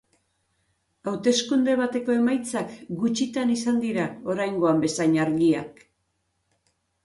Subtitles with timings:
[1.11, 5.89] Hauteskunde bateko emaitzak, gutxitan izan dira oraingoan bezain argiak.